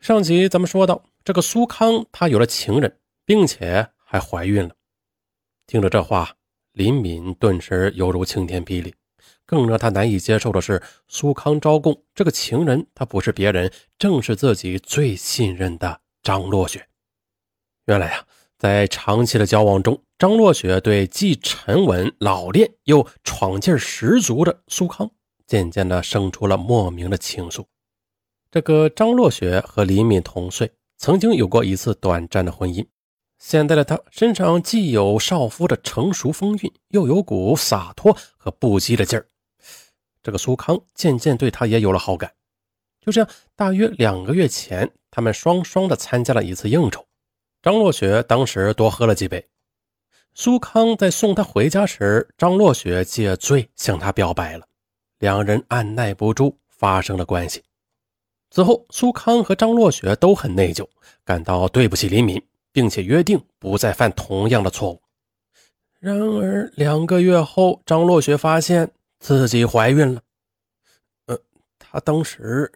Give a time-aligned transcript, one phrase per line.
[0.00, 4.74] 上集咱们说到，这个苏康她有了情人，并且还怀孕了。
[5.66, 6.36] 听着这话，
[6.72, 8.94] 林敏顿时犹如晴天霹雳。
[9.44, 16.88] 更让他难以接受的是，苏康招供这个情人，他不是别人，正是自己最信任的张若雪。
[17.84, 18.24] 原来啊，
[18.56, 25.10] 在长期的交往中，张若雪对既沉稳老练又闯劲十足的苏康，
[25.46, 27.66] 渐渐的生出了莫名的情愫。
[28.50, 32.84] 这个张若雪和李敏同岁，曾经有过一次短暂的婚姻。
[33.38, 39.24] 现在的她身上既有少妇的成熟风韵，又有股洒脱和不羁的劲儿。
[40.20, 42.32] 这个苏康渐渐对她也有了好感。
[43.00, 47.06] 就这样，大约两个月前，他们双双的参加了一次应酬。
[47.62, 49.48] 张若雪当时多喝了几杯。
[50.34, 54.66] 苏康在送她回家时，张若雪借醉向他表白了，
[55.20, 57.62] 两人按耐不住发生了关系。
[58.50, 60.88] 此后，苏康和张若雪都很内疚，
[61.24, 65.00] 感到对不起李敏，并且约定不再犯同样的错误。
[66.00, 70.22] 然而，两个月后，张若雪发现自己怀孕了。
[71.26, 71.38] 呃，
[71.78, 72.72] 她当时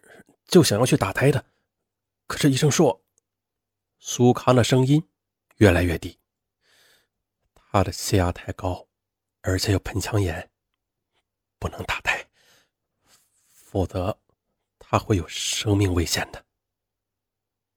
[0.47, 1.43] 就想要去打胎的，
[2.25, 3.01] 可是医生说……
[3.99, 5.03] 苏康的声音
[5.57, 6.17] 越来越低。
[7.55, 8.87] 他的血压太高，
[9.41, 10.49] 而且有盆腔炎，
[11.59, 12.25] 不能打胎，
[13.51, 14.17] 否则……
[14.95, 16.45] 他会有生命危险的！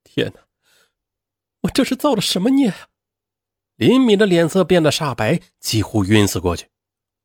[0.05, 0.41] 天哪，
[1.63, 2.91] 我这是造了什么孽啊！
[3.75, 6.69] 林敏的脸色变得煞白，几乎晕死过去。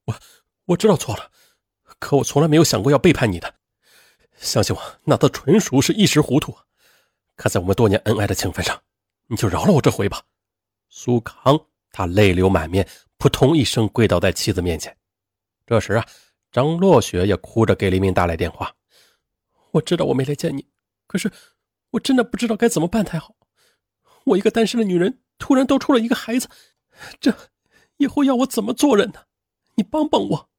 [0.05, 0.15] 我
[0.65, 1.31] 我知道错了，
[1.99, 3.53] 可我从来没有想过要背叛你的。
[4.37, 6.57] 相信我，那都纯属是一时糊涂。
[7.35, 8.81] 看在我们多年恩爱的情分上，
[9.27, 10.23] 你就饶了我这回吧。
[10.89, 14.97] 苏康他泪流满面，扑通一声跪倒在妻子面前。
[15.67, 16.07] 这时啊，
[16.51, 18.75] 张若雪也哭着给林敏打来电话。
[19.73, 20.65] 我知道我没来见你，
[21.07, 21.31] 可是
[21.91, 23.35] 我真的不知道该怎么办才好。
[24.25, 26.47] 我一个单身的女人，突然多出了一个孩子，
[27.19, 27.35] 这
[27.97, 29.25] 以后要我怎么做人呢？
[29.75, 30.49] 你帮帮我。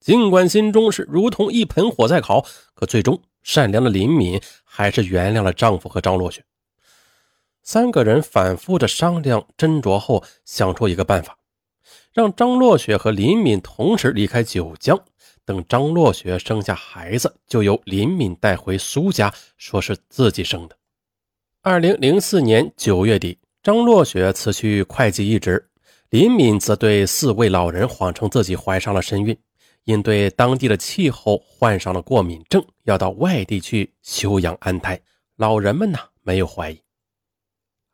[0.00, 6.44] 尽管心中是如同一盆火在烤，可最终善良的林敏还是原谅了丈夫和张若雪。
[7.62, 11.38] 三个人反复的商量斟酌后，想出一个办法，
[12.12, 15.04] 让张若雪和林敏同时离开九江。
[15.46, 20.76] 等张若雪生下孩子，就由林敏带回苏家，说是自己生的。
[21.62, 25.70] 二零零四年九月底，张若雪辞去会计一职，
[26.10, 29.38] 林敏则对四位老人谎称自己怀上了身孕，
[29.84, 35.00] 因对当地的气候患上了过敏症，要到外地去休养安胎。
[35.36, 36.80] 老人们呢，没有怀疑。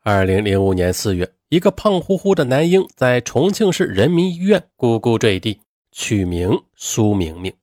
[0.03, 5.61] 二零零五年四月，一个胖乎乎的男婴在重庆市人民医院咕咕坠地。
[5.93, 7.55] 取名苏明明。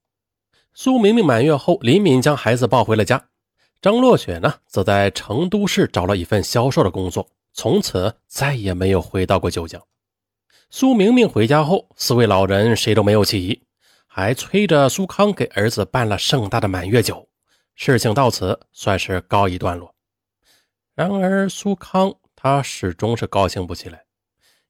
[0.73, 3.27] 苏明明满月后，林敏将孩子抱回了家。
[3.81, 9.81] 张若雪呢，则在成都市找了一份销售的工作，从此再也没有回到过九江。
[10.69, 13.61] 苏明明回家后，四位老人谁都没有起疑，
[14.05, 17.27] 还催着苏康给儿子办了盛大的满月酒。
[17.73, 19.95] 事情到此算是告一段落。
[20.93, 24.03] 然而，苏康他始终是高兴不起来，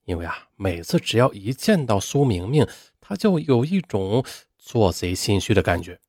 [0.05, 2.65] 因为啊，每次只要一见到苏明明，
[3.09, 4.23] 他就有一种
[4.59, 5.99] 做贼心虚的感觉，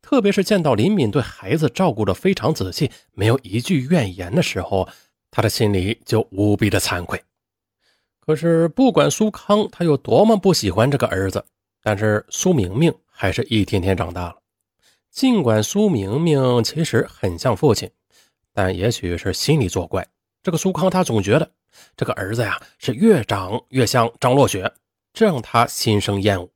[0.00, 4.88] 特别是见到林敏对孩子照顾的非常仔细，没有一句怨言的时候，
[5.32, 7.20] 他的心里就无比的惭愧。
[8.20, 11.44] 可是不管苏康他有多么不喜欢这个儿子，
[11.82, 14.36] 但是苏明明还是一天天长大了。
[15.10, 17.90] 尽管苏明明其实很像父亲，
[18.52, 20.06] 但也许是心里作怪，
[20.44, 21.50] 这个苏康他总觉得
[21.96, 24.72] 这个儿子呀是越长越像张若雪。
[25.16, 26.46] 这让他心生厌恶。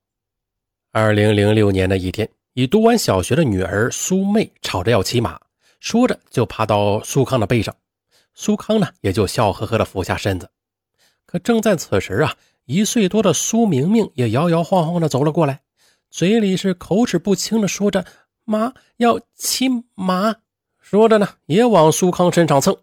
[0.92, 5.40] 二零零六年的一天，已读完小学的女儿苏妹吵着要骑马，
[5.80, 7.74] 说着就爬到苏康的背上。
[8.34, 10.50] 苏康呢，也就笑呵呵的俯下身子。
[11.24, 15.62] 可正在此时啊，一岁多的苏明明也摇摇晃晃的走了过来，
[16.10, 18.04] 嘴里是口齿不清的说着
[18.44, 20.36] ：“妈要骑马。”
[20.78, 22.76] 说着呢，也往苏康身上蹭。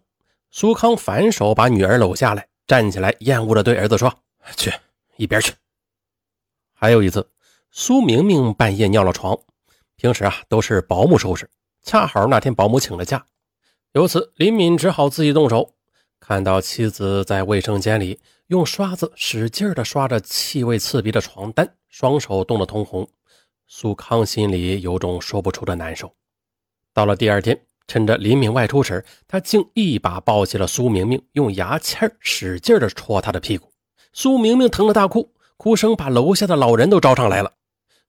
[0.50, 4.12] 苏康反手把女儿搂下来，站起来，厌恶的对儿子说
[4.56, 4.72] ：“去
[5.18, 5.52] 一边去。”
[6.80, 7.28] 还有一次，
[7.72, 9.36] 苏明明半夜尿了床，
[9.96, 11.50] 平时啊都是保姆收拾，
[11.82, 13.26] 恰好那天保姆请了假，
[13.94, 15.74] 由此林敏只好自己动手。
[16.20, 23.08] 看到妻子在卫生间里用刷子使劲的刷着气味刺鼻的床单，双手冻得通红，
[23.66, 26.14] 苏康心里有种说不出的难受。
[26.94, 33.72] 到了第二天，趁着林敏外出时，他竟一把抱起了苏明明，用牙签使劲的戳她的屁股，
[34.12, 35.34] 苏明明疼得大哭。
[35.58, 37.52] 哭声把楼下的老人都招上来了，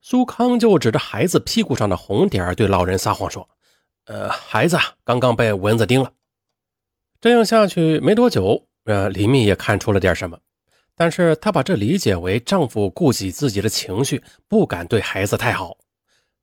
[0.01, 3.49] 苏康就指着孩子屁股上的红点对老人撒谎说
[4.05, 6.11] ：“呃，孩子刚刚被蚊子叮了，
[7.19, 10.37] 这样下去没多久，呃，李敏也看出了点什么，
[10.95, 15.75] 但是她把这理解为丈夫顾及自己的情绪，不敢对孩子太好。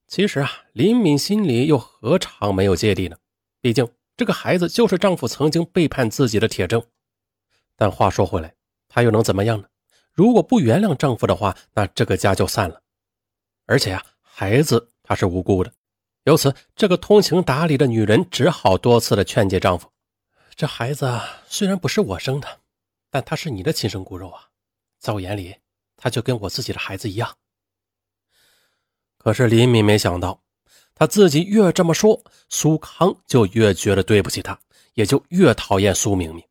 [0.09, 3.17] 其实啊，林敏心里又何尝没有芥蒂呢？
[3.61, 6.83] 毕竟这个孩子就是丈夫曾经背叛自己的铁证。
[7.77, 8.53] 但话说回来，
[8.89, 9.69] 她又能怎么样呢？
[10.17, 12.81] 如果不原谅丈夫的话，那这个家就散了。
[13.67, 15.71] 而且啊，孩子他是无辜的。
[16.25, 19.93] 由此，这个通情达理的女人只好多次的劝诫丈夫
[20.57, 22.61] ：“这孩子虽然不是我生的，
[23.11, 24.49] 但他是你的亲生骨肉啊，
[24.99, 25.55] 在我眼里，
[25.97, 27.37] 他就跟我自己的孩子一样。”
[29.19, 30.43] 可是林敏没想到，
[30.95, 34.59] 他自己越这么说，苏康就越觉得对不起他，
[34.95, 36.43] 也就越讨厌苏明明。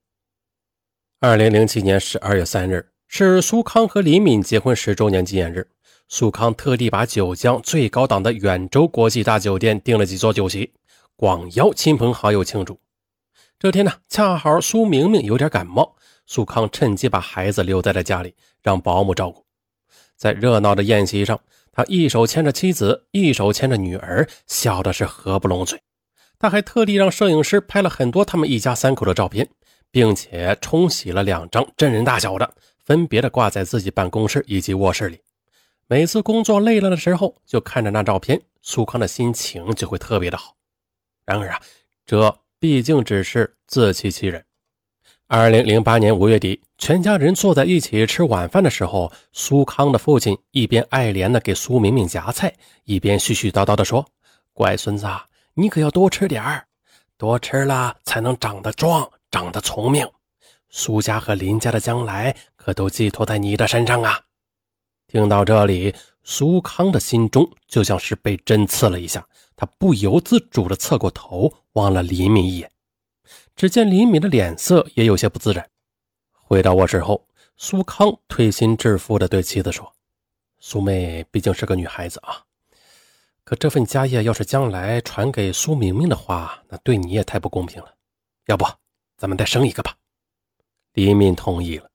[1.20, 5.66] 二零零七年十二月三日是苏康和李敏结婚十周年纪念日。
[6.10, 10.74] 苏康特地把九江最高档的远洲国际大酒店订了几座酒席，
[11.16, 12.78] 广邀亲朋好友庆祝。
[13.58, 15.96] 这天呢，恰好苏明明有点感冒，
[16.26, 19.46] 苏康趁机把孩子留在了家里，让保姆照顾。
[20.18, 21.40] 在热闹的宴席上，
[21.72, 25.82] 他一手牵着妻子，一手牵着女儿，笑的是合不拢嘴。
[26.38, 29.48] 他还特地让摄影师拍了很多他们一家三口的照片，
[29.90, 32.54] 并且冲洗了两张真人大小的，
[32.86, 35.20] 分别的挂在自己办公室以及卧室里。
[35.88, 40.56] 每次工作累了的时候，就看着那照片，苏康的心情就会特别的好。
[41.26, 41.60] 然而啊，
[42.06, 44.46] 这毕竟只是自欺欺人。
[45.28, 52.54] 二零零八年五月底，全家人坐在一起吃晚饭的时候，苏康的父亲一边爱怜的给苏明明夹菜，
[52.84, 54.08] 一边絮絮叨叨的说
[54.54, 55.08] ：“乖孙子，
[55.56, 56.68] 你可要多吃点儿，
[57.18, 60.08] 多吃了才能长得壮，长得聪明。
[60.70, 62.36] 苏家和林家的将来
[62.66, 64.20] 可都寄托在你的身上啊。”
[65.06, 69.24] 听到这里，苏康的心中就像是被针刺了一下，
[69.56, 72.72] 他不由自主地侧过头望了李敏一眼。
[73.56, 75.70] 只见李敏的脸色也有些不自然。
[76.32, 79.94] 回到卧室后，苏康推心置腹地对妻子说
[80.58, 82.42] ：“苏妹毕竟是个女孩子啊，
[83.44, 87.94] 可这份家业要是将来传给苏明明的话，那对你也太不公平了。
[88.48, 88.66] 要不，
[89.18, 89.96] 咱们再生一个吧。”
[90.94, 91.88] 李敏同意了。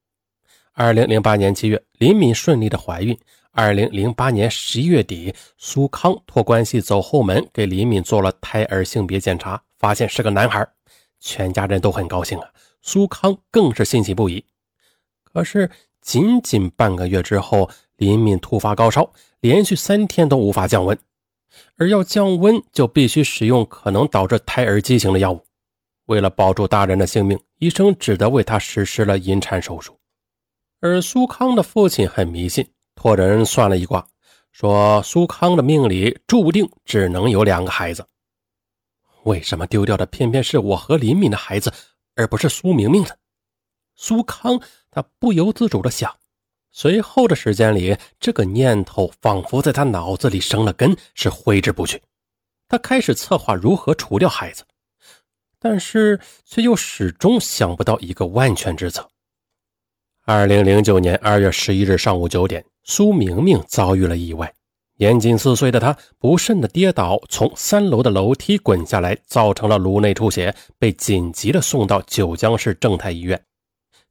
[0.83, 3.15] 二零零八年七月，林敏顺利的怀孕。
[3.51, 10.67] 二零零八年十一月底，苏康托关系走后门给林敏做了胎儿性别检查，发现是个男孩，
[11.21, 12.49] 全家人都很高兴啊。
[12.81, 14.43] 苏康更是欣喜不已。
[15.23, 17.69] 可是仅仅半个月之后，
[17.99, 20.99] 林敏突发高烧，连续三天都无法降温，
[21.77, 25.45] 而要降温就必须使用可能导致胎儿畸形的药物。
[26.07, 29.95] 为了保住大人的性命，医生只得为他实施了引产手术。
[30.81, 34.07] 而苏康的父亲很迷信，托人算了一卦，
[34.51, 38.07] 说苏康的命里注定只能有两个孩子。
[39.25, 41.71] 为什么丢掉的偏偏是我和林敏的孩子，
[42.15, 43.11] 而不是苏明明呢？
[43.95, 44.59] 苏康
[44.91, 46.11] 他不由自主的想。
[46.71, 52.01] 随后的时间里，这个念头仿佛在他脑子里生了根，是挥之不去。
[52.69, 54.65] 他开始策划如何除掉孩子，
[55.59, 59.07] 但是却又始终想不到一个万全之策。
[60.33, 64.55] 二零零九年二月十一日上午九点，苏明明遭遇了意外。
[64.97, 73.43] 年仅四岁的她不慎的跌倒，从三楼的楼梯滚下来，造成了颅内出血，被紧急的送到九江市正泰医院。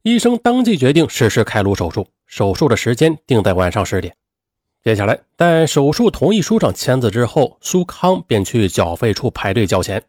[0.02, 4.14] 医生当即决定实施开颅手术，手术的时间定在晚上十点。
[4.84, 10.02] 接下来，在手术同意书上签字之后，苏康便去缴费处排队交钱。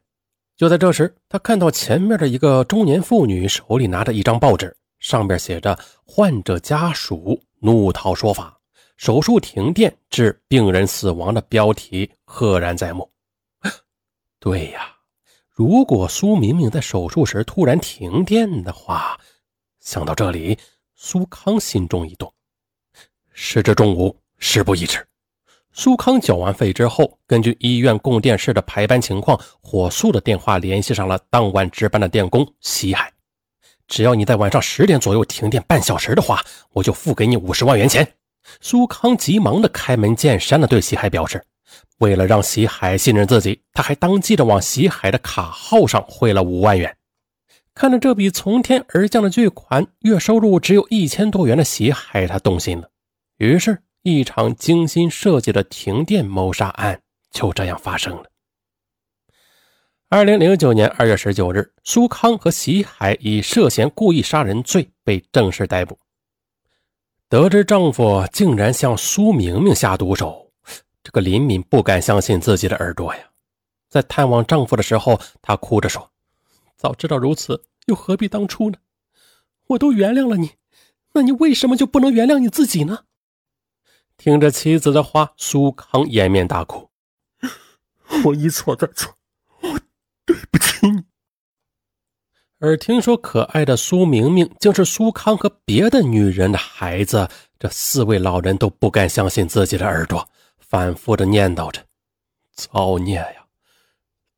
[0.58, 4.76] 就在这时，他看到前面的一个中年妇女手里拿着一张报纸。
[5.02, 8.58] 上边写着“患者家属怒涛说法，
[8.96, 13.12] 手术停电致病人死亡”的标题赫然在目。
[14.40, 14.96] 对呀，
[15.50, 19.20] 如果苏明明在手术时突然停电的话，
[19.80, 20.58] 想到这里，
[20.96, 22.32] 苏康心中一动。
[23.34, 25.06] 时至中午，事不宜迟。
[25.74, 33.12] 苏康缴完费之后，根据医院供电室的排班情况，火速的电话联系上了当晚值班的电工西海。
[33.92, 38.08] 只要你在晚上十点左右停电半小时的话，我就付给你五十万元钱。
[38.62, 41.44] 苏康急忙的开门见山的对席海表示，
[42.00, 46.96] 为了让席海信任自己，他还当即的往席海的卡号上汇了五万元。
[47.76, 52.90] 看着这笔从天而降的巨款，月收入只有一千多元的席海，他动心了。
[53.40, 58.24] 于是，一场精心设计的停电谋杀案就这样发生了。
[60.14, 65.98] 二零零九年二月十九日，苏康和席海以涉嫌故意杀人罪被正式逮捕。
[67.30, 70.52] 得知丈夫竟然向苏明明下毒手，
[71.02, 73.22] 这个林敏不敢相信自己的耳朵呀！
[73.88, 76.12] 在探望丈夫的时候，她哭着说
[76.76, 78.78] ：“早知道如此，又何必当初呢？
[79.68, 80.52] 我都原谅了你，
[81.14, 83.06] 那你为什么就不能原谅你自己呢？
[84.18, 86.90] 听着妻子的话，苏康掩面大哭
[88.28, 89.16] ：“我一错再错，
[89.62, 89.80] 我
[90.26, 91.04] 对不起你。”
[92.64, 97.28] 而听说可爱的苏明明竟是苏康和别的女人的孩子，
[97.58, 101.82] 这四位老人都不敢相信自己的耳朵，反复的念叨着
[102.54, 103.48] ：“造孽呀，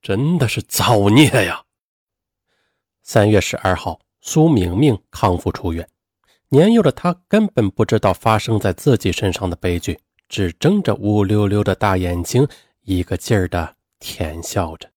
[0.02, 1.62] 真的是造孽呀！”
[3.04, 5.86] 三月十二号，苏明明康复出院。
[6.48, 10.00] 年幼的他根本不知道发生在自己身上的悲剧，
[10.30, 12.48] 只睁着乌溜溜的大眼睛，
[12.84, 14.93] 一个劲儿的甜笑着。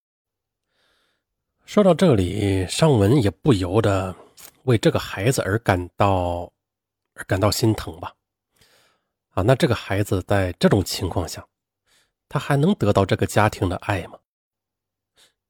[1.67, 4.15] 说到这里，尚文也不由得
[4.63, 6.49] 为这个孩子而感到
[7.13, 8.15] 而感到心疼吧。
[9.31, 11.45] 啊，那这个孩子在这种情况下，
[12.29, 14.17] 他还能得到这个家庭的爱吗？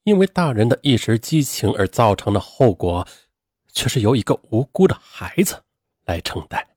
[0.05, 3.07] 因为大人的一时激情而造成的后果，
[3.71, 5.63] 却是由一个无辜的孩子
[6.05, 6.67] 来承担，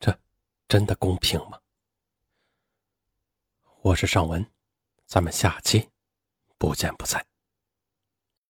[0.00, 0.12] 这
[0.66, 1.60] 真的公平吗？
[3.82, 4.44] 我是尚文，
[5.06, 5.88] 咱们下期
[6.58, 7.24] 不见不散。